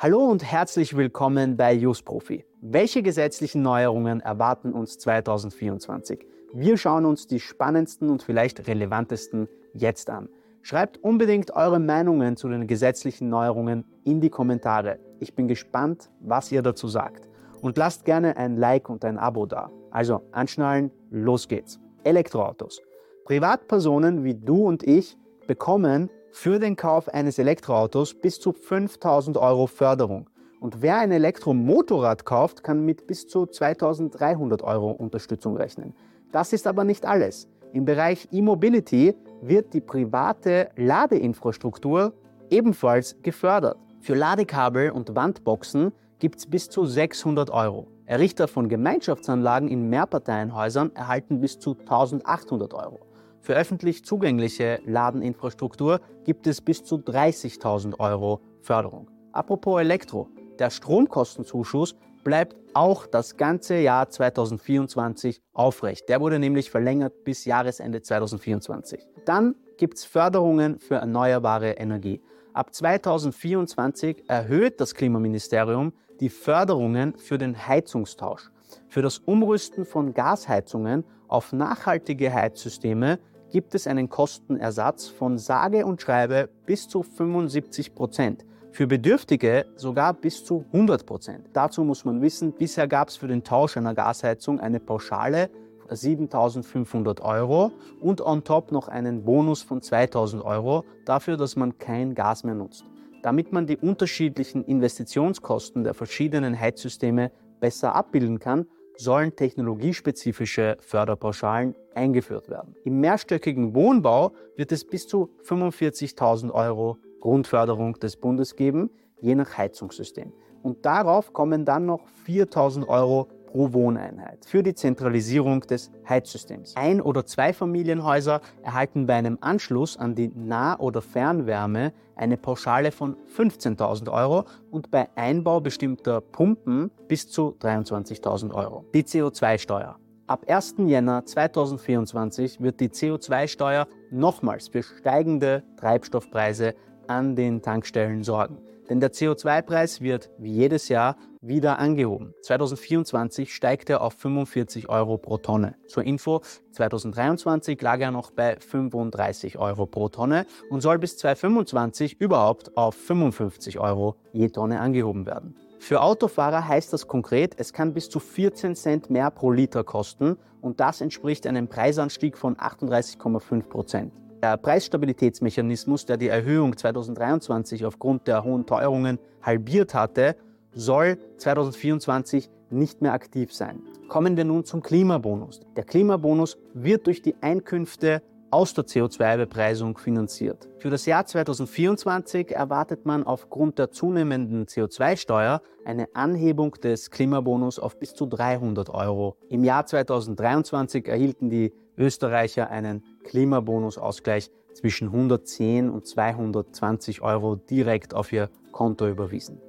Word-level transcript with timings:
Hallo 0.00 0.20
und 0.20 0.44
herzlich 0.44 0.96
willkommen 0.96 1.56
bei 1.56 1.76
Profi. 2.04 2.44
Welche 2.60 3.02
gesetzlichen 3.02 3.62
Neuerungen 3.62 4.20
erwarten 4.20 4.72
uns 4.72 4.96
2024? 4.98 6.24
Wir 6.52 6.76
schauen 6.76 7.04
uns 7.04 7.26
die 7.26 7.40
spannendsten 7.40 8.08
und 8.08 8.22
vielleicht 8.22 8.68
relevantesten 8.68 9.48
jetzt 9.74 10.08
an. 10.08 10.28
Schreibt 10.62 10.98
unbedingt 10.98 11.50
eure 11.50 11.80
Meinungen 11.80 12.36
zu 12.36 12.48
den 12.48 12.68
gesetzlichen 12.68 13.28
Neuerungen 13.28 13.84
in 14.04 14.20
die 14.20 14.30
Kommentare. 14.30 15.00
Ich 15.18 15.34
bin 15.34 15.48
gespannt, 15.48 16.12
was 16.20 16.52
ihr 16.52 16.62
dazu 16.62 16.86
sagt. 16.86 17.28
Und 17.60 17.76
lasst 17.76 18.04
gerne 18.04 18.36
ein 18.36 18.56
Like 18.56 18.88
und 18.88 19.04
ein 19.04 19.18
Abo 19.18 19.46
da. 19.46 19.68
Also 19.90 20.22
anschnallen, 20.30 20.92
los 21.10 21.48
geht's. 21.48 21.80
Elektroautos. 22.04 22.80
Privatpersonen 23.24 24.22
wie 24.22 24.36
du 24.36 24.64
und 24.64 24.84
ich 24.84 25.16
bekommen 25.48 26.08
für 26.30 26.58
den 26.58 26.76
Kauf 26.76 27.08
eines 27.08 27.38
Elektroautos 27.38 28.14
bis 28.14 28.40
zu 28.40 28.52
5000 28.52 29.36
Euro 29.36 29.66
Förderung. 29.66 30.28
Und 30.60 30.82
wer 30.82 30.98
ein 30.98 31.12
Elektromotorrad 31.12 32.24
kauft, 32.24 32.64
kann 32.64 32.84
mit 32.84 33.06
bis 33.06 33.26
zu 33.26 33.46
2300 33.46 34.62
Euro 34.62 34.90
Unterstützung 34.90 35.56
rechnen. 35.56 35.94
Das 36.32 36.52
ist 36.52 36.66
aber 36.66 36.84
nicht 36.84 37.06
alles. 37.06 37.48
Im 37.72 37.84
Bereich 37.84 38.28
E-Mobility 38.32 39.14
wird 39.40 39.72
die 39.72 39.80
private 39.80 40.70
Ladeinfrastruktur 40.76 42.12
ebenfalls 42.50 43.16
gefördert. 43.22 43.76
Für 44.00 44.14
Ladekabel 44.14 44.90
und 44.90 45.14
Wandboxen 45.14 45.92
gibt 46.18 46.38
es 46.38 46.46
bis 46.46 46.68
zu 46.68 46.86
600 46.86 47.50
Euro. 47.50 47.86
Errichter 48.06 48.48
von 48.48 48.68
Gemeinschaftsanlagen 48.68 49.68
in 49.68 49.90
Mehrparteienhäusern 49.90 50.92
erhalten 50.94 51.40
bis 51.40 51.58
zu 51.58 51.76
1800 51.78 52.72
Euro. 52.74 53.00
Für 53.40 53.54
öffentlich 53.54 54.04
zugängliche 54.04 54.80
Ladeninfrastruktur 54.84 56.00
gibt 56.24 56.46
es 56.46 56.60
bis 56.60 56.84
zu 56.84 56.96
30.000 56.96 57.98
Euro 57.98 58.40
Förderung. 58.60 59.08
Apropos 59.32 59.80
Elektro, 59.80 60.28
der 60.58 60.70
Stromkostenzuschuss 60.70 61.96
bleibt 62.24 62.56
auch 62.74 63.06
das 63.06 63.36
ganze 63.36 63.78
Jahr 63.78 64.08
2024 64.08 65.40
aufrecht. 65.52 66.08
Der 66.08 66.20
wurde 66.20 66.38
nämlich 66.38 66.70
verlängert 66.70 67.24
bis 67.24 67.44
Jahresende 67.44 68.02
2024. 68.02 69.06
Dann 69.24 69.54
gibt 69.78 69.98
es 69.98 70.04
Förderungen 70.04 70.78
für 70.78 70.96
erneuerbare 70.96 71.72
Energie. 71.72 72.20
Ab 72.52 72.74
2024 72.74 74.28
erhöht 74.28 74.80
das 74.80 74.94
Klimaministerium 74.94 75.92
die 76.20 76.28
Förderungen 76.28 77.16
für 77.16 77.38
den 77.38 77.66
Heizungstausch. 77.66 78.50
Für 78.88 79.02
das 79.02 79.18
Umrüsten 79.18 79.84
von 79.84 80.12
Gasheizungen 80.12 81.04
auf 81.28 81.52
nachhaltige 81.52 82.32
Heizsysteme 82.32 83.18
gibt 83.50 83.74
es 83.74 83.86
einen 83.86 84.08
Kostenersatz 84.08 85.08
von 85.08 85.38
sage 85.38 85.86
und 85.86 86.00
schreibe 86.00 86.48
bis 86.66 86.88
zu 86.88 87.02
75 87.02 87.94
Prozent. 87.94 88.44
Für 88.72 88.86
Bedürftige 88.86 89.66
sogar 89.76 90.14
bis 90.14 90.44
zu 90.44 90.64
100 90.72 91.06
Prozent. 91.06 91.46
Dazu 91.52 91.84
muss 91.84 92.04
man 92.04 92.20
wissen, 92.20 92.52
bisher 92.52 92.86
gab 92.86 93.08
es 93.08 93.16
für 93.16 93.28
den 93.28 93.44
Tausch 93.44 93.76
einer 93.76 93.94
Gasheizung 93.94 94.60
eine 94.60 94.80
Pauschale 94.80 95.50
7500 95.90 97.20
Euro 97.22 97.72
und 98.00 98.20
on 98.20 98.44
top 98.44 98.72
noch 98.72 98.88
einen 98.88 99.24
Bonus 99.24 99.62
von 99.62 99.80
2000 99.80 100.44
Euro 100.44 100.84
dafür, 101.06 101.36
dass 101.36 101.56
man 101.56 101.78
kein 101.78 102.14
Gas 102.14 102.44
mehr 102.44 102.54
nutzt. 102.54 102.84
Damit 103.22 103.52
man 103.52 103.66
die 103.66 103.78
unterschiedlichen 103.78 104.64
Investitionskosten 104.64 105.84
der 105.84 105.94
verschiedenen 105.94 106.58
Heizsysteme 106.58 107.32
besser 107.60 107.94
abbilden 107.94 108.38
kann, 108.38 108.66
sollen 108.98 109.34
technologiespezifische 109.34 110.76
Förderpauschalen 110.80 111.74
eingeführt 111.94 112.48
werden. 112.50 112.74
Im 112.84 113.00
mehrstöckigen 113.00 113.74
Wohnbau 113.74 114.32
wird 114.56 114.72
es 114.72 114.84
bis 114.84 115.06
zu 115.06 115.30
45.000 115.44 116.50
Euro 116.50 116.98
Grundförderung 117.20 117.94
des 117.94 118.16
Bundes 118.16 118.56
geben, 118.56 118.90
je 119.20 119.34
nach 119.34 119.56
Heizungssystem. 119.56 120.32
Und 120.62 120.84
darauf 120.84 121.32
kommen 121.32 121.64
dann 121.64 121.86
noch 121.86 122.06
4.000 122.26 122.86
Euro 122.88 123.28
pro 123.58 123.72
Wohneinheit 123.72 124.44
für 124.46 124.62
die 124.62 124.72
Zentralisierung 124.72 125.62
des 125.62 125.90
Heizsystems. 126.08 126.76
Ein- 126.76 127.00
oder 127.00 127.26
Zweifamilienhäuser 127.26 128.40
erhalten 128.62 129.06
bei 129.08 129.14
einem 129.14 129.36
Anschluss 129.40 129.96
an 129.96 130.14
die 130.14 130.28
Nah- 130.28 130.78
oder 130.78 131.02
Fernwärme 131.02 131.92
eine 132.14 132.36
Pauschale 132.36 132.92
von 132.92 133.16
15.000 133.26 134.12
Euro 134.12 134.44
und 134.70 134.92
bei 134.92 135.08
Einbau 135.16 135.60
bestimmter 135.60 136.20
Pumpen 136.20 136.92
bis 137.08 137.28
zu 137.28 137.56
23.000 137.58 138.54
Euro. 138.54 138.84
Die 138.94 139.02
CO2-Steuer. 139.02 139.96
Ab 140.28 140.44
1. 140.46 140.76
Jänner 140.86 141.26
2024 141.26 142.60
wird 142.60 142.78
die 142.78 142.90
CO2-Steuer 142.90 143.88
nochmals 144.12 144.68
für 144.68 144.84
steigende 144.84 145.64
Treibstoffpreise 145.78 146.76
an 147.08 147.34
den 147.34 147.60
Tankstellen 147.60 148.22
sorgen. 148.22 148.58
Denn 148.88 149.00
der 149.00 149.12
CO2-Preis 149.12 150.00
wird 150.00 150.30
wie 150.38 150.52
jedes 150.52 150.88
Jahr 150.88 151.16
wieder 151.40 151.78
angehoben. 151.78 152.34
2024 152.42 153.54
steigt 153.54 153.90
er 153.90 154.00
auf 154.00 154.14
45 154.14 154.88
Euro 154.88 155.18
pro 155.18 155.38
Tonne. 155.38 155.76
Zur 155.86 156.04
Info, 156.04 156.40
2023 156.72 157.80
lag 157.80 158.00
er 158.00 158.10
noch 158.10 158.30
bei 158.30 158.56
35 158.56 159.58
Euro 159.58 159.86
pro 159.86 160.08
Tonne 160.08 160.46
und 160.70 160.80
soll 160.80 160.98
bis 160.98 161.16
2025 161.18 162.20
überhaupt 162.20 162.76
auf 162.76 162.94
55 162.94 163.78
Euro 163.78 164.16
je 164.32 164.48
Tonne 164.48 164.80
angehoben 164.80 165.26
werden. 165.26 165.54
Für 165.78 166.02
Autofahrer 166.02 166.66
heißt 166.66 166.92
das 166.92 167.06
konkret, 167.06 167.54
es 167.56 167.72
kann 167.72 167.94
bis 167.94 168.10
zu 168.10 168.18
14 168.18 168.74
Cent 168.74 169.10
mehr 169.10 169.30
pro 169.30 169.52
Liter 169.52 169.84
kosten 169.84 170.36
und 170.60 170.80
das 170.80 171.00
entspricht 171.00 171.46
einem 171.46 171.68
Preisanstieg 171.68 172.36
von 172.36 172.56
38,5 172.56 173.62
Prozent. 173.68 174.12
Der 174.42 174.56
Preisstabilitätsmechanismus, 174.56 176.06
der 176.06 176.16
die 176.16 176.28
Erhöhung 176.28 176.76
2023 176.76 177.84
aufgrund 177.84 178.28
der 178.28 178.44
hohen 178.44 178.66
Teuerungen 178.66 179.18
halbiert 179.42 179.94
hatte, 179.94 180.36
soll 180.72 181.18
2024 181.38 182.48
nicht 182.70 183.02
mehr 183.02 183.14
aktiv 183.14 183.52
sein. 183.52 183.82
Kommen 184.08 184.36
wir 184.36 184.44
nun 184.44 184.64
zum 184.64 184.80
Klimabonus. 184.80 185.60
Der 185.76 185.82
Klimabonus 185.82 186.56
wird 186.72 187.06
durch 187.08 187.20
die 187.20 187.34
Einkünfte 187.40 188.22
aus 188.50 188.74
der 188.74 188.84
CO2-Bepreisung 188.84 189.98
finanziert. 189.98 190.68
Für 190.78 190.88
das 190.88 191.04
Jahr 191.04 191.26
2024 191.26 192.52
erwartet 192.54 193.04
man 193.04 193.24
aufgrund 193.24 193.78
der 193.78 193.90
zunehmenden 193.90 194.66
CO2-Steuer 194.66 195.60
eine 195.84 196.06
Anhebung 196.14 196.72
des 196.72 197.10
Klimabonus 197.10 197.78
auf 197.78 197.98
bis 197.98 198.14
zu 198.14 198.26
300 198.26 198.88
Euro. 198.90 199.36
Im 199.48 199.64
Jahr 199.64 199.84
2023 199.84 201.08
erhielten 201.08 201.50
die 201.50 201.72
Österreicher 201.98 202.70
einen 202.70 203.02
Klimabonusausgleich 203.24 204.50
zwischen 204.72 205.08
110 205.08 205.90
und 205.90 206.06
220 206.06 207.20
Euro 207.22 207.56
direkt 207.56 208.14
auf 208.14 208.32
ihr 208.32 208.48
Konto 208.72 209.08
überwiesen. 209.08 209.60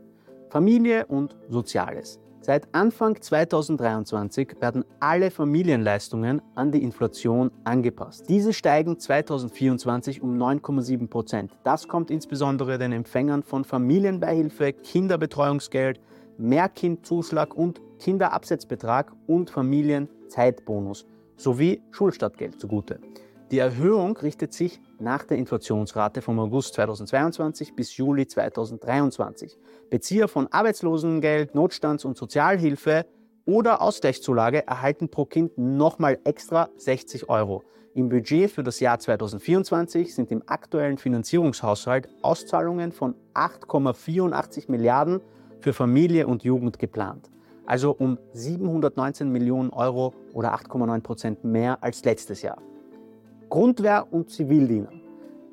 Familie 0.49 1.05
und 1.07 1.35
Soziales. 1.49 2.19
Seit 2.41 2.73
Anfang 2.73 3.21
2023 3.21 4.55
werden 4.61 4.85
alle 4.99 5.29
Familienleistungen 5.29 6.41
an 6.55 6.71
die 6.71 6.81
Inflation 6.81 7.51
angepasst. 7.65 8.29
Diese 8.29 8.53
steigen 8.53 8.97
2024 8.97 10.21
um 10.21 10.37
9,7 10.37 11.07
Prozent. 11.09 11.51
Das 11.63 11.87
kommt 11.87 12.09
insbesondere 12.09 12.77
den 12.77 12.93
Empfängern 12.93 13.43
von 13.43 13.65
Familienbeihilfe, 13.65 14.71
Kinderbetreuungsgeld, 14.73 15.99
Mehrkindzuschlag 16.37 17.53
und 17.53 17.81
Kinderabsetzbetrag 17.99 19.11
und 19.27 19.49
Familienzeitbonus 19.49 21.05
sowie 21.39 21.81
Schulstadtgeld 21.91 22.59
zugute. 22.59 22.99
Die 23.51 23.57
Erhöhung 23.57 24.15
richtet 24.17 24.53
sich 24.53 24.79
nach 24.99 25.23
der 25.23 25.37
Inflationsrate 25.37 26.21
vom 26.21 26.37
August 26.39 26.75
2022 26.75 27.75
bis 27.75 27.97
Juli 27.97 28.27
2023. 28.27 29.57
Bezieher 29.89 30.27
von 30.27 30.47
Arbeitslosengeld, 30.51 31.55
Notstands- 31.55 32.05
und 32.05 32.15
Sozialhilfe 32.15 33.07
oder 33.45 33.81
Ausgleichszulage 33.81 34.67
erhalten 34.67 35.09
pro 35.09 35.25
Kind 35.25 35.57
nochmal 35.57 36.19
extra 36.25 36.69
60 36.77 37.27
Euro. 37.27 37.63
Im 37.95 38.09
Budget 38.09 38.51
für 38.51 38.61
das 38.61 38.79
Jahr 38.79 38.99
2024 38.99 40.13
sind 40.13 40.31
im 40.31 40.43
aktuellen 40.45 40.99
Finanzierungshaushalt 40.99 42.07
Auszahlungen 42.21 42.91
von 42.91 43.15
8,84 43.33 44.69
Milliarden 44.69 45.21
für 45.59 45.73
Familie 45.73 46.27
und 46.27 46.43
Jugend 46.43 46.77
geplant. 46.77 47.31
Also 47.69 47.91
um 47.91 48.17
719 48.33 49.31
Millionen 49.31 49.69
Euro 49.69 50.15
oder 50.33 50.55
8,9 50.55 51.01
Prozent 51.01 51.43
mehr 51.43 51.77
als 51.83 52.03
letztes 52.03 52.41
Jahr. 52.41 52.57
Grundwehr 53.47 54.07
und 54.09 54.31
Zivildiener. 54.31 54.89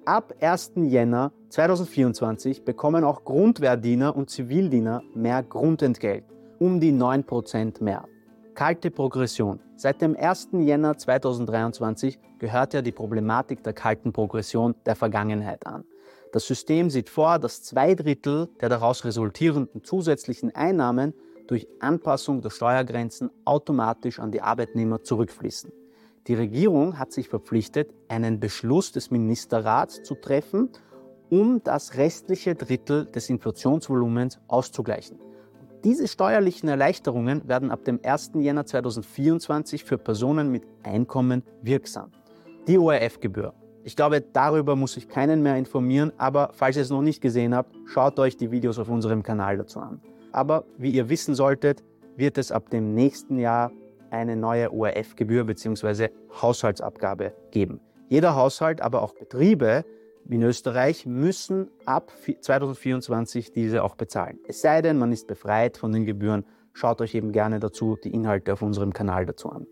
Ab 0.06 0.32
1. 0.40 0.72
Jänner 0.76 1.32
2024 1.50 2.64
bekommen 2.64 3.04
auch 3.04 3.22
Grundwehrdiener 3.24 4.16
und 4.16 4.30
Zivildiener 4.30 5.02
mehr 5.14 5.42
Grundentgelt, 5.42 6.24
um 6.58 6.80
die 6.80 6.90
9% 6.90 7.84
mehr. 7.84 8.06
Kalte 8.54 8.90
Progression. 8.90 9.60
Seit 9.76 10.00
dem 10.00 10.16
1. 10.16 10.48
Jänner 10.52 10.96
2023 10.96 12.18
gehört 12.38 12.72
ja 12.72 12.80
die 12.80 12.92
Problematik 12.92 13.62
der 13.62 13.74
kalten 13.74 14.14
Progression 14.14 14.74
der 14.86 14.96
Vergangenheit 14.96 15.66
an. 15.66 15.84
Das 16.32 16.46
System 16.46 16.88
sieht 16.88 17.10
vor, 17.10 17.38
dass 17.38 17.62
zwei 17.62 17.94
Drittel 17.94 18.48
der 18.58 18.70
daraus 18.70 19.04
resultierenden 19.04 19.84
zusätzlichen 19.84 20.54
Einnahmen 20.54 21.12
durch 21.46 21.68
Anpassung 21.80 22.40
der 22.40 22.50
Steuergrenzen 22.50 23.30
automatisch 23.44 24.18
an 24.18 24.32
die 24.32 24.42
Arbeitnehmer 24.42 25.02
zurückfließen. 25.02 25.72
Die 26.26 26.34
Regierung 26.34 26.98
hat 26.98 27.12
sich 27.12 27.28
verpflichtet, 27.28 27.94
einen 28.08 28.40
Beschluss 28.40 28.90
des 28.92 29.10
Ministerrats 29.10 30.02
zu 30.02 30.16
treffen, 30.16 30.70
um 31.30 31.62
das 31.62 31.96
restliche 31.96 32.54
Drittel 32.54 33.06
des 33.06 33.30
Inflationsvolumens 33.30 34.40
auszugleichen. 34.48 35.18
Diese 35.84 36.08
steuerlichen 36.08 36.68
Erleichterungen 36.68 37.46
werden 37.48 37.70
ab 37.70 37.84
dem 37.84 38.00
1. 38.02 38.32
Jänner 38.34 38.66
2024 38.66 39.84
für 39.84 39.98
Personen 39.98 40.50
mit 40.50 40.64
Einkommen 40.82 41.44
wirksam. 41.62 42.10
Die 42.66 42.78
ORF-Gebühr. 42.78 43.54
Ich 43.84 43.94
glaube, 43.94 44.20
darüber 44.20 44.74
muss 44.74 44.96
ich 44.96 45.08
keinen 45.08 45.44
mehr 45.44 45.56
informieren, 45.56 46.12
aber 46.18 46.50
falls 46.54 46.74
ihr 46.74 46.82
es 46.82 46.90
noch 46.90 47.02
nicht 47.02 47.20
gesehen 47.20 47.54
habt, 47.54 47.76
schaut 47.84 48.18
euch 48.18 48.36
die 48.36 48.50
Videos 48.50 48.80
auf 48.80 48.88
unserem 48.88 49.22
Kanal 49.22 49.58
dazu 49.58 49.78
an. 49.78 50.00
Aber 50.32 50.64
wie 50.78 50.90
ihr 50.90 51.08
wissen 51.08 51.34
solltet, 51.34 51.82
wird 52.16 52.38
es 52.38 52.52
ab 52.52 52.70
dem 52.70 52.94
nächsten 52.94 53.38
Jahr 53.38 53.70
eine 54.10 54.36
neue 54.36 54.72
ORF-Gebühr 54.72 55.44
bzw. 55.44 56.08
Haushaltsabgabe 56.40 57.34
geben. 57.50 57.80
Jeder 58.08 58.34
Haushalt, 58.34 58.80
aber 58.80 59.02
auch 59.02 59.14
Betriebe 59.14 59.84
in 60.28 60.42
Österreich 60.42 61.06
müssen 61.06 61.70
ab 61.84 62.12
2024 62.40 63.52
diese 63.52 63.82
auch 63.82 63.94
bezahlen. 63.94 64.38
Es 64.48 64.60
sei 64.60 64.82
denn, 64.82 64.98
man 64.98 65.12
ist 65.12 65.26
befreit 65.26 65.76
von 65.76 65.92
den 65.92 66.04
Gebühren. 66.04 66.44
Schaut 66.72 67.00
euch 67.00 67.14
eben 67.14 67.32
gerne 67.32 67.60
dazu 67.60 67.96
die 68.02 68.12
Inhalte 68.12 68.52
auf 68.52 68.62
unserem 68.62 68.92
Kanal 68.92 69.26
dazu 69.26 69.50
an. 69.50 69.66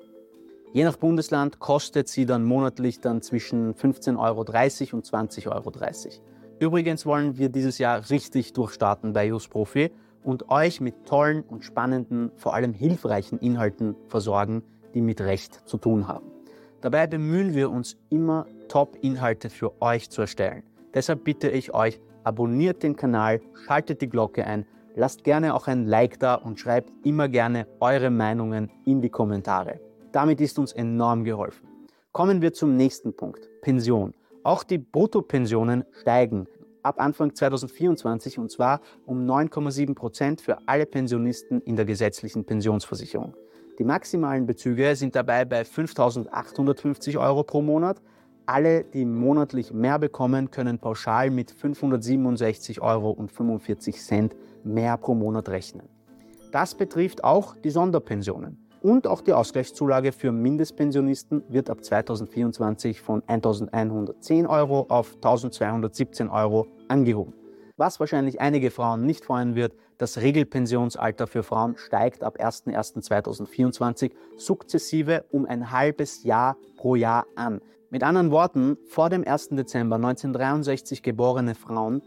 Je 0.72 0.84
nach 0.84 0.96
Bundesland 0.96 1.60
kostet 1.60 2.08
sie 2.08 2.26
dann 2.26 2.44
monatlich 2.44 3.00
dann 3.00 3.22
zwischen 3.22 3.74
15,30 3.74 4.18
Euro 4.18 4.96
und 4.96 5.06
20,30 5.06 5.46
Euro. 5.48 5.72
Übrigens 6.58 7.06
wollen 7.06 7.38
wir 7.38 7.48
dieses 7.48 7.78
Jahr 7.78 8.10
richtig 8.10 8.52
durchstarten 8.52 9.12
bei 9.12 9.26
JustProfi 9.26 9.92
und 10.24 10.50
euch 10.50 10.80
mit 10.80 11.06
tollen 11.06 11.42
und 11.42 11.64
spannenden, 11.64 12.32
vor 12.36 12.54
allem 12.54 12.72
hilfreichen 12.72 13.38
Inhalten 13.38 13.94
versorgen, 14.08 14.62
die 14.94 15.00
mit 15.00 15.20
Recht 15.20 15.68
zu 15.68 15.76
tun 15.76 16.08
haben. 16.08 16.26
Dabei 16.80 17.06
bemühen 17.06 17.54
wir 17.54 17.70
uns 17.70 17.96
immer, 18.10 18.46
Top-Inhalte 18.68 19.50
für 19.50 19.80
euch 19.80 20.10
zu 20.10 20.22
erstellen. 20.22 20.64
Deshalb 20.92 21.24
bitte 21.24 21.48
ich 21.48 21.74
euch, 21.74 22.00
abonniert 22.24 22.82
den 22.82 22.96
Kanal, 22.96 23.40
schaltet 23.66 24.00
die 24.00 24.08
Glocke 24.08 24.46
ein, 24.46 24.66
lasst 24.94 25.24
gerne 25.24 25.54
auch 25.54 25.66
ein 25.66 25.86
Like 25.86 26.18
da 26.18 26.34
und 26.34 26.58
schreibt 26.58 26.90
immer 27.04 27.28
gerne 27.28 27.66
eure 27.80 28.10
Meinungen 28.10 28.70
in 28.84 29.00
die 29.00 29.10
Kommentare. 29.10 29.80
Damit 30.12 30.40
ist 30.40 30.58
uns 30.58 30.72
enorm 30.72 31.24
geholfen. 31.24 31.66
Kommen 32.12 32.40
wir 32.40 32.52
zum 32.52 32.76
nächsten 32.76 33.16
Punkt, 33.16 33.48
Pension. 33.60 34.14
Auch 34.44 34.62
die 34.62 34.78
Bruttopensionen 34.78 35.84
steigen 36.00 36.46
ab 36.84 37.00
Anfang 37.00 37.34
2024 37.34 38.38
und 38.38 38.50
zwar 38.50 38.80
um 39.06 39.26
9,7 39.26 39.94
Prozent 39.94 40.40
für 40.40 40.58
alle 40.66 40.86
Pensionisten 40.86 41.60
in 41.62 41.74
der 41.76 41.84
gesetzlichen 41.84 42.44
Pensionsversicherung. 42.44 43.34
Die 43.78 43.84
maximalen 43.84 44.46
Bezüge 44.46 44.94
sind 44.94 45.16
dabei 45.16 45.44
bei 45.44 45.62
5.850 45.62 47.18
Euro 47.18 47.42
pro 47.42 47.60
Monat. 47.60 48.00
Alle, 48.46 48.84
die 48.84 49.04
monatlich 49.04 49.72
mehr 49.72 49.98
bekommen, 49.98 50.50
können 50.50 50.78
pauschal 50.78 51.30
mit 51.30 51.50
567,45 51.50 52.80
Euro 52.80 53.16
mehr 54.62 54.96
pro 54.98 55.14
Monat 55.14 55.48
rechnen. 55.48 55.88
Das 56.52 56.76
betrifft 56.76 57.24
auch 57.24 57.56
die 57.56 57.70
Sonderpensionen. 57.70 58.63
Und 58.84 59.06
auch 59.06 59.22
die 59.22 59.32
Ausgleichszulage 59.32 60.12
für 60.12 60.30
Mindestpensionisten 60.30 61.42
wird 61.48 61.70
ab 61.70 61.82
2024 61.82 63.00
von 63.00 63.22
1.110 63.22 64.46
Euro 64.46 64.84
auf 64.90 65.16
1.217 65.22 66.30
Euro 66.30 66.66
angehoben. 66.88 67.32
Was 67.78 67.98
wahrscheinlich 67.98 68.42
einige 68.42 68.70
Frauen 68.70 69.06
nicht 69.06 69.24
freuen 69.24 69.54
wird, 69.54 69.72
das 69.96 70.18
Regelpensionsalter 70.18 71.26
für 71.26 71.42
Frauen 71.42 71.78
steigt 71.78 72.22
ab 72.22 72.36
01.01.2024 72.38 74.10
sukzessive 74.36 75.24
um 75.30 75.46
ein 75.46 75.70
halbes 75.70 76.22
Jahr 76.22 76.58
pro 76.76 76.94
Jahr 76.94 77.24
an. 77.36 77.62
Mit 77.88 78.02
anderen 78.02 78.32
Worten, 78.32 78.76
vor 78.86 79.08
dem 79.08 79.26
1. 79.26 79.48
Dezember 79.52 79.96
1963 79.96 81.02
geborene 81.02 81.54
Frauen 81.54 82.02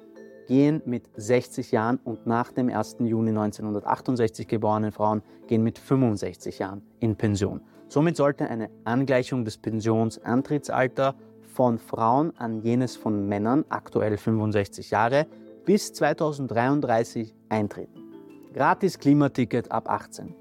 gehen 0.48 0.82
mit 0.86 1.10
60 1.16 1.72
Jahren 1.72 2.00
und 2.04 2.26
nach 2.26 2.52
dem 2.52 2.70
1. 2.70 2.98
Juni 3.00 3.30
1968 3.30 4.48
geborenen 4.48 4.92
Frauen 4.92 5.22
gehen 5.48 5.62
mit 5.62 5.78
65 5.78 6.60
Jahren 6.60 6.82
in 7.00 7.16
Pension. 7.16 7.62
Somit 7.90 8.18
sollte 8.18 8.50
eine 8.50 8.70
Angleichung 8.84 9.46
des 9.46 9.58
Pensionsantrittsalters 9.58 11.16
von 11.54 11.78
Frauen 11.78 12.36
an 12.38 12.62
jenes 12.62 12.96
von 12.96 13.28
Männern, 13.28 13.66
aktuell 13.70 14.18
65 14.18 14.92
Jahre, 14.92 15.28
bis 15.66 15.94
2033 15.94 17.34
eintreten. 17.50 18.04
Gratis 18.54 19.00
Klimaticket 19.00 19.72
ab 19.72 19.90
18. 19.90 20.34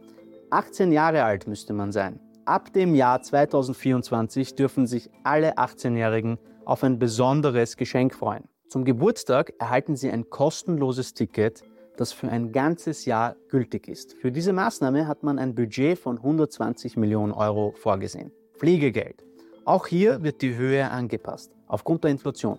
18 0.51 0.93
Jahre 0.93 1.25
alt 1.25 1.47
müsste 1.47 1.73
man 1.73 1.93
sein. 1.93 2.21
Ab 2.45 2.73
dem 2.73 2.95
Jahr 2.95 3.23
2024 3.23 4.55
dürfen 4.55 4.87
sich 4.87 5.11
alle 5.25 5.59
18-Jährigen 5.59 6.39
auf 6.65 6.85
ein 6.85 6.99
besonderes 6.99 7.77
Geschenk 7.77 8.15
freuen. 8.15 8.45
Zum 8.69 8.85
Geburtstag 8.85 9.53
erhalten 9.61 9.95
Sie 9.95 10.11
ein 10.11 10.29
kostenloses 10.29 11.15
Ticket, 11.15 11.63
das 11.97 12.13
für 12.13 12.29
ein 12.29 12.51
ganzes 12.51 13.05
Jahr 13.05 13.37
gültig 13.49 13.87
ist. 13.87 14.15
Für 14.15 14.33
diese 14.33 14.53
Maßnahme 14.53 15.07
hat 15.07 15.23
man 15.23 15.39
ein 15.39 15.55
Budget 15.55 15.97
von 15.97 16.17
120 16.17 16.97
Millionen 16.97 17.33
Euro 17.33 17.75
vorgesehen. 17.77 18.33
Pflegegeld. 18.59 19.25
Auch 19.65 19.87
hier 19.87 20.23
wird 20.25 20.43
die 20.43 20.57
Höhe 20.57 20.91
angepasst, 20.91 21.53
aufgrund 21.69 22.03
der 22.03 22.11
Inflation. 22.11 22.59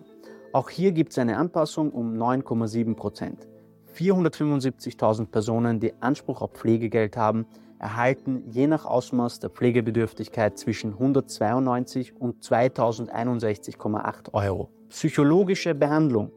Auch 0.54 0.70
hier 0.70 0.92
gibt 0.92 1.12
es 1.12 1.18
eine 1.18 1.36
Anpassung 1.36 1.90
um 1.90 2.14
9,7 2.14 2.96
Prozent. 2.96 3.46
475.000 3.94 5.26
Personen, 5.26 5.78
die 5.78 5.92
Anspruch 6.00 6.40
auf 6.40 6.52
Pflegegeld 6.52 7.18
haben, 7.18 7.46
erhalten 7.78 8.44
je 8.50 8.66
nach 8.66 8.86
Ausmaß 8.86 9.40
der 9.40 9.50
Pflegebedürftigkeit 9.50 10.56
zwischen 10.58 10.94
192 10.94 12.16
und 12.16 12.42
2061,8 12.42 14.32
Euro. 14.32 14.70
Psychologische 14.88 15.74
Behandlung. 15.74 16.32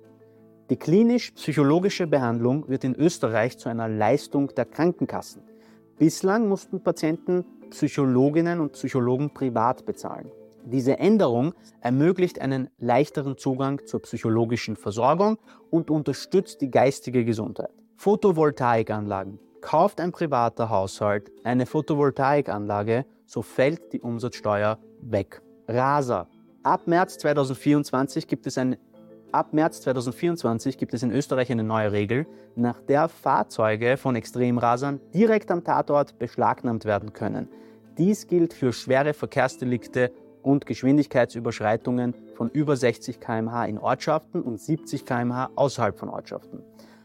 Die 0.69 0.75
klinisch-psychologische 0.75 2.06
Behandlung 2.06 2.68
wird 2.68 2.83
in 2.83 2.95
Österreich 2.95 3.57
zu 3.57 3.69
einer 3.69 3.88
Leistung 3.88 4.53
der 4.56 4.65
Krankenkassen. 4.65 5.42
Bislang 5.98 6.50
mussten 6.50 6.83
Patienten 6.83 7.45
Psychologinnen 7.69 8.59
und 8.59 8.74
Psychologen 8.74 9.33
privat 9.33 9.86
bezahlen. 9.86 10.30
Diese 10.65 11.00
Änderung 11.00 11.53
ermöglicht 11.80 12.42
einen 12.42 12.69
leichteren 12.77 13.38
Zugang 13.38 13.86
zur 13.86 14.01
psychologischen 14.01 14.75
Versorgung 14.75 15.38
und 15.69 15.89
unterstützt 15.89 16.59
die 16.59 16.69
geistige 16.69 17.24
Gesundheit. 17.24 17.71
Photovoltaikanlagen. 17.95 19.39
Kauft 19.62 20.01
ein 20.01 20.12
privater 20.12 20.69
Haushalt 20.69 21.31
eine 21.45 21.65
Photovoltaikanlage, 21.65 23.06
so 23.25 23.42
fällt 23.42 23.94
die 23.94 24.01
Umsatzsteuer 24.01 24.77
weg. 25.01 25.42
Raser. 25.69 26.27
Ab 26.63 26.86
März 26.86 27.18
2024 27.18 28.28
gibt 28.28 28.46
es 28.46 28.56
ein 28.60 28.78
Ab 29.31 29.52
März 29.52 29.81
2024 29.81 30.78
gibt 30.78 30.94
es 30.94 31.02
in 31.02 31.12
Österreich 31.12 31.52
eine 31.52 31.63
neue 31.63 31.92
Regel, 31.92 32.28
nach 32.56 32.80
der 32.81 33.10
Fahrzeuge 33.10 33.98
von 33.98 34.16
Extremrasern 34.16 35.00
direkt 35.12 35.50
am 35.50 35.63
Tatort 35.63 36.20
beschlagnahmt 36.20 36.86
werden 36.86 37.13
können. 37.13 37.48
Dies 37.98 38.27
gilt 38.27 38.53
für 38.53 38.74
schwere 38.74 39.13
Verkehrsdelikte 39.13 40.12
und 40.44 40.68
Geschwindigkeitsüberschreitungen 40.68 42.13
von 42.36 42.50
über 42.50 42.75
60 42.75 43.20
km/h 43.20 43.65
in 43.65 43.80
Ortschaften 43.80 44.44
und 44.44 44.62
70 44.62 45.03
km/h 45.03 45.50
außerhalb 45.56 45.98
von 45.98 46.10
Ortschaften. 46.10 46.62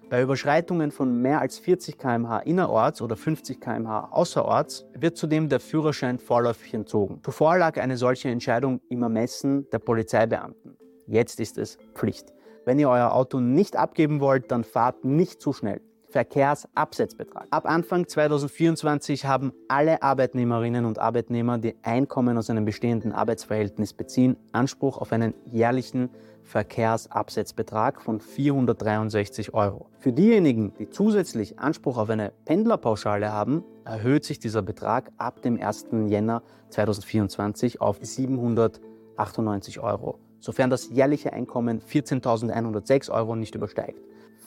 Bei 0.09 0.23
Überschreitungen 0.23 0.93
von 0.93 1.21
mehr 1.21 1.41
als 1.41 1.59
40 1.59 1.99
km/h 1.99 2.39
innerorts 2.41 3.03
oder 3.03 3.17
50 3.17 3.61
km/h 3.61 4.09
außerorts 4.13 4.87
wird 4.95 5.17
zudem 5.17 5.49
der 5.49 5.59
Führerschein 5.59 6.21
vorläufig 6.21 6.75
entzogen. 6.75 7.21
Zuvor 7.25 7.59
lag 7.59 7.77
eine 7.81 7.97
solche 7.97 8.29
Entscheidung 8.29 8.81
im 8.89 9.03
Ermessen 9.03 9.69
der 9.71 9.81
Polizeibeamten. 9.81 10.77
Jetzt 11.09 11.41
ist 11.41 11.59
es 11.59 11.79
Pflicht. 11.95 12.33
Wenn 12.65 12.79
ihr 12.79 12.89
euer 12.89 13.13
Auto 13.13 13.41
nicht 13.41 13.75
abgeben 13.75 14.21
wollt, 14.21 14.53
dann 14.53 14.63
fahrt 14.63 15.05
nicht 15.05 15.43
zu 15.43 15.53
schnell. 15.53 15.81
Verkehrsabsetzbetrag. 16.09 17.47
Ab 17.51 17.67
Anfang 17.67 18.07
2024 18.07 19.27
haben 19.27 19.53
alle 19.69 20.03
Arbeitnehmerinnen 20.03 20.85
und 20.85 20.99
Arbeitnehmer, 20.99 21.59
die 21.59 21.77
Einkommen 21.83 22.39
aus 22.39 22.51
einem 22.51 22.65
bestehenden 22.65 23.13
Arbeitsverhältnis 23.13 23.93
beziehen, 23.93 24.37
Anspruch 24.53 24.99
auf 24.99 25.13
einen 25.13 25.35
jährlichen 25.51 26.11
Verkehrsabsetzbetrag 26.47 28.01
von 28.01 28.21
463 28.21 29.53
Euro. 29.53 29.91
Für 29.99 30.13
diejenigen, 30.13 30.73
die 30.79 30.89
zusätzlich 30.89 31.59
Anspruch 31.59 31.99
auf 31.99 32.09
eine 32.09 32.33
Pendlerpauschale 32.45 33.33
haben, 33.33 33.65
erhöht 33.85 34.25
sich 34.25 34.39
dieser 34.39 34.63
Betrag 34.63 35.11
ab 35.19 35.43
dem 35.43 35.61
1. 35.61 35.87
Jänner 36.07 36.43
2024 36.71 37.81
auf 37.81 37.99
798 38.01 39.81
Euro, 39.81 40.19
sofern 40.39 40.71
das 40.71 40.89
jährliche 40.91 41.33
Einkommen 41.33 41.81
14.106 41.81 43.11
Euro 43.11 43.35
nicht 43.35 43.55
übersteigt. 43.55 44.01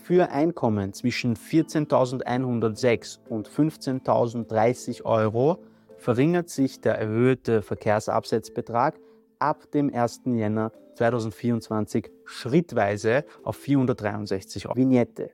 Für 0.10 0.32
Einkommen 0.32 0.92
zwischen 0.94 1.36
14.106 1.36 3.20
und 3.30 3.48
15.030 3.48 5.06
Euro 5.06 5.60
verringert 6.00 6.50
sich 6.50 6.82
der 6.82 6.98
erhöhte 6.98 7.62
Verkehrsabsetzbetrag 7.62 9.00
ab 9.38 9.70
dem 9.70 9.94
1. 9.94 10.22
Jänner 10.26 10.72
2024 10.96 12.10
schrittweise 12.26 13.24
auf 13.44 13.58
463 13.58 14.66
Euro. 14.66 14.78
Vignette. 14.78 15.30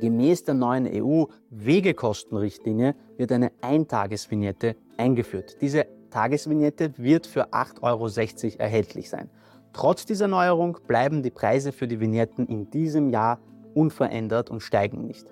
Gemäß 0.00 0.42
der 0.42 0.54
neuen 0.54 0.88
EU-Wegekostenrichtlinie 0.92 2.96
wird 3.18 3.30
eine 3.30 3.52
Eintagesvignette 3.60 4.74
eingeführt. 4.96 5.58
Diese 5.60 5.86
Tagesvignette 6.10 6.94
wird 6.96 7.28
für 7.28 7.52
8,60 7.52 7.82
Euro 7.82 8.08
erhältlich 8.58 9.08
sein. 9.08 9.30
Trotz 9.72 10.06
dieser 10.06 10.26
Neuerung 10.26 10.78
bleiben 10.88 11.22
die 11.22 11.30
Preise 11.30 11.70
für 11.70 11.86
die 11.86 12.00
Vignetten 12.00 12.48
in 12.48 12.68
diesem 12.68 13.10
Jahr 13.10 13.38
unverändert 13.74 14.50
und 14.50 14.60
steigen 14.60 15.06
nicht. 15.06 15.26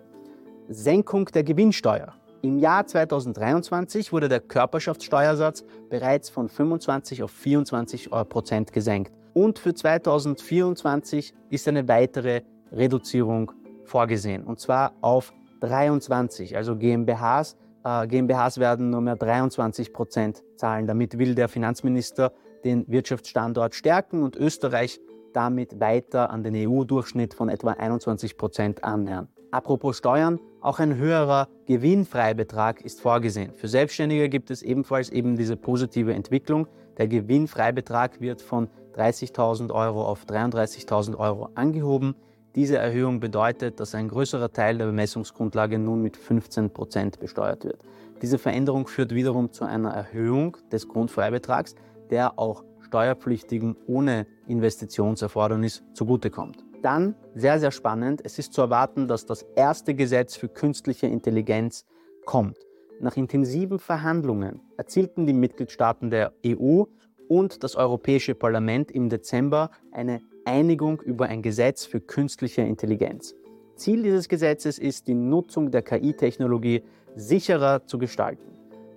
Senkung 0.68 1.26
der 1.26 1.45
Gewinnsteuer. 1.45 2.14
Im 2.42 2.59
Jahr 2.59 2.87
2023 2.87 4.12
wurde 4.12 4.28
der 4.28 4.40
Körperschaftssteuersatz 4.40 5.64
bereits 5.90 6.28
von 6.28 6.49
25 6.49 7.23
auf 7.23 7.33
24 7.33 8.11
Prozent 8.28 8.73
gesenkt. 8.73 9.12
Und 9.35 9.59
für 9.59 9.75
2024 9.75 11.35
ist 11.50 11.66
eine 11.68 11.88
weitere 11.88 12.42
Reduzierung 12.71 13.52
vorgesehen, 13.85 14.45
und 14.45 14.61
zwar 14.61 14.92
auf 15.00 15.33
23. 15.61 16.57
Also 16.57 16.76
GmbHs, 16.76 17.57
äh, 17.85 18.07
GmbHs 18.07 18.59
werden 18.59 18.90
nur 18.90 19.00
mehr 19.00 19.16
23 19.16 19.92
Prozent 19.92 20.42
zahlen. 20.57 20.87
Damit 20.87 21.18
will 21.18 21.35
der 21.35 21.49
Finanzminister 21.49 22.33
den 22.64 22.87
Wirtschaftsstandort 22.88 23.75
stärken 23.75 24.23
und 24.23 24.37
Österreich 24.37 25.00
damit 25.38 25.78
weiter 25.78 26.30
an 26.30 26.42
den 26.42 26.57
EU-Durchschnitt 26.57 27.33
von 27.33 27.49
etwa 27.49 27.71
21 27.71 28.37
Prozent 28.37 28.83
annähern. 28.83 29.28
Apropos 29.52 29.97
Steuern, 29.97 30.40
auch 30.61 30.80
ein 30.80 30.97
höherer 30.97 31.47
Gewinnfreibetrag 31.66 32.80
ist 32.80 33.00
vorgesehen. 33.00 33.52
Für 33.54 33.68
Selbstständige 33.68 34.28
gibt 34.28 34.50
es 34.50 34.62
ebenfalls 34.62 35.11
eben 35.11 35.37
diese 35.37 35.57
positive 35.57 36.12
Entwicklung. 36.12 36.66
Der 36.97 37.07
Gewinnfreibetrag 37.07 38.21
wird 38.21 38.42
von 38.42 38.68
30.000 38.97 39.71
Euro 39.71 40.04
auf 40.04 40.25
33.000 40.25 41.16
Euro 41.16 41.50
angehoben. 41.54 42.16
Diese 42.57 42.76
Erhöhung 42.76 43.21
bedeutet, 43.21 43.78
dass 43.78 43.95
ein 43.95 44.09
größerer 44.09 44.52
Teil 44.52 44.78
der 44.78 44.87
Bemessungsgrundlage 44.87 45.78
nun 45.78 46.02
mit 46.02 46.16
15 46.16 46.71
Prozent 46.71 47.21
besteuert 47.21 47.64
wird. 47.64 47.78
Diese 48.23 48.38
Veränderung 48.38 48.88
führt 48.88 49.14
wiederum 49.14 49.52
zu 49.52 49.64
einer 49.64 49.90
Erhöhung 49.90 50.57
des 50.73 50.88
Grundfreibetrags, 50.88 51.76
der 52.11 52.40
auch 52.40 52.64
Steuerpflichtigen 52.88 53.76
ohne 53.87 54.26
Investitionserfordernis 54.47 55.85
zugutekommt. 55.92 56.64
Dann, 56.83 57.14
sehr, 57.35 57.59
sehr 57.61 57.71
spannend, 57.71 58.23
es 58.25 58.38
ist 58.38 58.52
zu 58.52 58.62
erwarten, 58.62 59.09
dass 59.09 59.26
das 59.26 59.42
erste 59.57 59.95
Gesetz 59.95 60.37
für 60.37 60.49
künstliche 60.49 61.07
Intelligenz 61.07 61.85
kommt. 62.25 62.57
Nach 63.00 63.16
intensiven 63.16 63.78
Verhandlungen 63.78 64.61
erzielten 64.76 65.26
die 65.26 65.33
Mitgliedstaaten 65.33 66.11
der 66.11 66.33
EU 66.47 66.85
und 67.28 67.62
das 67.62 67.76
Europäische 67.76 68.35
Parlament 68.35 68.90
im 68.90 69.09
Dezember 69.09 69.71
eine 69.92 70.21
Einigung 70.45 71.00
über 71.02 71.26
ein 71.26 71.42
Gesetz 71.42 71.85
für 71.85 72.00
künstliche 72.00 72.62
Intelligenz. 72.62 73.35
Ziel 73.76 74.02
dieses 74.02 74.28
Gesetzes 74.28 74.78
ist, 74.78 75.07
die 75.07 75.14
Nutzung 75.14 75.71
der 75.71 75.83
KI-Technologie 75.83 76.83
sicherer 77.14 77.87
zu 77.87 77.99
gestalten. 77.99 78.49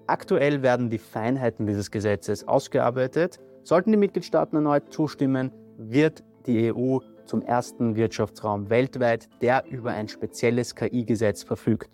Aktuell 0.07 0.61
werden 0.61 0.89
die 0.89 0.97
Feinheiten 0.97 1.65
dieses 1.67 1.91
Gesetzes 1.91 2.47
ausgearbeitet. 2.47 3.39
Sollten 3.63 3.91
die 3.91 3.97
Mitgliedstaaten 3.97 4.55
erneut 4.55 4.91
zustimmen, 4.91 5.51
wird 5.77 6.23
die 6.45 6.73
EU 6.73 6.99
zum 7.25 7.41
ersten 7.41 7.95
Wirtschaftsraum 7.95 8.69
weltweit, 8.69 9.29
der 9.41 9.65
über 9.69 9.91
ein 9.91 10.07
spezielles 10.07 10.75
KI-Gesetz 10.75 11.43
verfügt. 11.43 11.89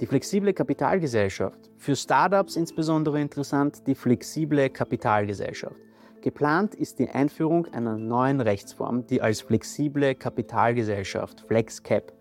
Die 0.00 0.06
flexible 0.06 0.52
Kapitalgesellschaft. 0.52 1.70
Für 1.78 1.96
Startups 1.96 2.56
insbesondere 2.56 3.20
interessant 3.20 3.86
die 3.86 3.94
flexible 3.94 4.68
Kapitalgesellschaft. 4.68 5.76
Geplant 6.20 6.74
ist 6.74 6.98
die 6.98 7.08
Einführung 7.08 7.66
einer 7.66 7.96
neuen 7.96 8.40
Rechtsform, 8.40 9.06
die 9.06 9.22
als 9.22 9.40
flexible 9.40 10.14
Kapitalgesellschaft 10.14 11.42
FlexCap 11.46 12.12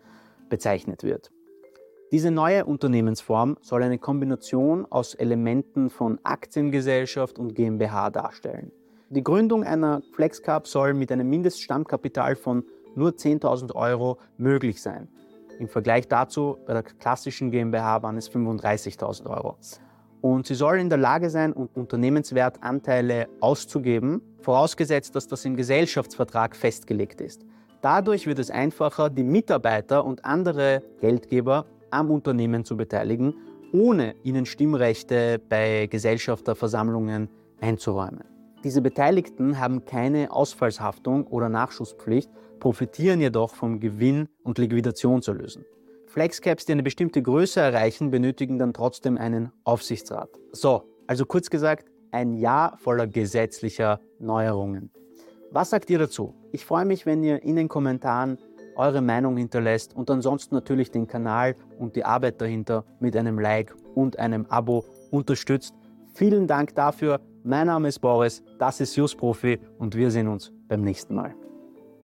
bezeichnet 0.48 1.04
wird. 1.04 1.32
Diese 2.12 2.30
neue 2.30 2.66
Unternehmensform 2.66 3.58
soll 3.62 3.82
eine 3.82 3.98
Kombination 3.98 4.86
aus 4.90 5.16
Elementen 5.16 5.90
von 5.90 6.20
Aktiengesellschaft 6.24 7.40
und 7.40 7.56
GmbH 7.56 8.12
darstellen. 8.12 8.72
Die 9.10 9.24
Gründung 9.24 9.64
einer 9.64 10.02
FlexCap 10.14 10.68
soll 10.68 10.94
mit 10.94 11.12
einem 11.12 11.28
Mindeststammkapital 11.30 12.36
von 12.36 12.64
nur 12.96 13.12
10.000 13.12 13.74
Euro 13.74 14.20
möglich 14.38 14.82
sein. 14.82 15.08
Im 15.60 15.68
Vergleich 15.68 16.08
dazu 16.08 16.58
bei 16.68 16.74
der 16.74 16.84
klassischen 16.84 17.50
GmbH 17.50 18.04
waren 18.04 18.18
es 18.18 18.32
35.000 18.32 19.28
Euro. 19.28 19.58
Und 20.22 20.46
sie 20.46 20.56
soll 20.56 20.80
in 20.80 20.90
der 20.90 20.98
Lage 21.00 21.30
sein, 21.32 21.54
Unternehmenswertanteile 21.54 23.28
auszugeben, 23.40 24.22
vorausgesetzt, 24.42 25.16
dass 25.16 25.28
das 25.28 25.44
im 25.46 25.56
Gesellschaftsvertrag 25.56 26.56
festgelegt 26.56 27.22
ist. 27.22 27.46
Dadurch 27.82 28.26
wird 28.26 28.40
es 28.40 28.50
einfacher, 28.50 29.10
die 29.10 29.24
Mitarbeiter 29.24 30.04
und 30.04 30.26
andere 30.26 30.82
Geldgeber 31.00 31.66
am 31.96 32.12
Unternehmen 32.12 32.66
zu 32.66 32.78
beteiligen, 32.78 33.34
ohne 33.74 34.16
ihnen 34.24 34.46
Stimmrechte 34.46 35.42
bei 35.50 35.88
Gesellschafterversammlungen 35.88 37.30
einzuräumen. 37.60 38.24
Diese 38.64 38.82
Beteiligten 38.82 39.60
haben 39.60 39.86
keine 39.86 40.32
Ausfallshaftung 40.32 41.28
oder 41.28 41.50
Nachschusspflicht, 41.50 42.30
profitieren 42.60 43.22
jedoch 43.22 43.54
vom 43.54 43.80
Gewinn 43.80 44.28
und 44.44 44.58
Liquidationserlösen. 44.58 45.66
Flexcaps, 46.08 46.66
die 46.66 46.72
eine 46.72 46.84
bestimmte 46.84 47.22
Größe 47.22 47.60
erreichen, 47.60 48.10
benötigen 48.10 48.58
dann 48.58 48.74
trotzdem 48.74 49.18
einen 49.18 49.52
Aufsichtsrat. 49.66 50.30
So, 50.52 50.84
also 51.08 51.26
kurz 51.26 51.50
gesagt, 51.50 51.92
ein 52.12 52.34
Jahr 52.34 52.78
voller 52.78 53.06
gesetzlicher 53.06 54.00
Neuerungen. 54.20 54.90
Was 55.52 55.70
sagt 55.70 55.90
ihr 55.90 56.00
dazu? 56.00 56.34
Ich 56.52 56.66
freue 56.66 56.86
mich, 56.86 57.06
wenn 57.06 57.22
ihr 57.24 57.44
in 57.44 57.56
den 57.56 57.68
Kommentaren 57.68 58.38
eure 58.76 59.02
Meinung 59.02 59.38
hinterlässt 59.38 59.96
und 59.96 60.10
ansonsten 60.10 60.56
natürlich 60.56 60.92
den 60.92 61.08
Kanal 61.08 61.56
und 61.80 61.96
die 61.96 62.06
Arbeit 62.06 62.42
dahinter 62.42 62.84
mit 63.00 63.16
einem 63.16 63.40
Like 63.40 63.76
und 63.96 64.20
einem 64.20 64.46
Abo 64.48 64.86
unterstützt. 65.12 65.74
Vielen 66.14 66.48
Dank 66.48 66.76
dafür. 66.76 67.20
Mein 67.44 67.68
Name 67.68 67.90
ist 67.90 68.00
Boris, 68.00 68.44
das 68.58 68.82
ist 68.82 68.96
Just 68.96 69.18
Profi 69.18 69.60
und 69.78 69.96
wir 69.96 70.10
sehen 70.12 70.28
uns 70.28 70.52
beim 70.68 70.82
nächsten 70.82 71.16
Mal. 71.16 71.36